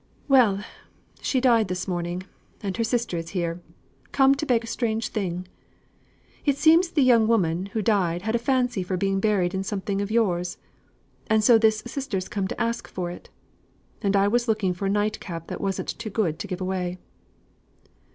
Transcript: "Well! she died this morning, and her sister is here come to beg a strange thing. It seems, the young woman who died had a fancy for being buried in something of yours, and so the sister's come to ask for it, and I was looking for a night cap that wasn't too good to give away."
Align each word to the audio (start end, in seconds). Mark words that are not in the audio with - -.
"Well! 0.27 0.63
she 1.21 1.39
died 1.39 1.67
this 1.67 1.87
morning, 1.87 2.23
and 2.63 2.75
her 2.75 2.83
sister 2.83 3.17
is 3.17 3.29
here 3.37 3.61
come 4.11 4.33
to 4.33 4.47
beg 4.47 4.63
a 4.63 4.65
strange 4.65 5.09
thing. 5.09 5.47
It 6.43 6.57
seems, 6.57 6.89
the 6.89 7.03
young 7.03 7.27
woman 7.27 7.67
who 7.67 7.83
died 7.83 8.23
had 8.23 8.33
a 8.33 8.39
fancy 8.39 8.81
for 8.81 8.97
being 8.97 9.19
buried 9.19 9.53
in 9.53 9.63
something 9.63 10.01
of 10.01 10.09
yours, 10.09 10.57
and 11.27 11.43
so 11.43 11.59
the 11.59 11.69
sister's 11.69 12.27
come 12.29 12.47
to 12.47 12.59
ask 12.59 12.87
for 12.87 13.11
it, 13.11 13.29
and 14.01 14.15
I 14.15 14.27
was 14.27 14.47
looking 14.47 14.73
for 14.73 14.87
a 14.87 14.89
night 14.89 15.19
cap 15.19 15.45
that 15.49 15.61
wasn't 15.61 15.89
too 15.99 16.09
good 16.09 16.39
to 16.39 16.47
give 16.47 16.61
away." 16.61 16.97